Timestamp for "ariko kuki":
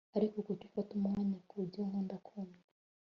0.17-0.63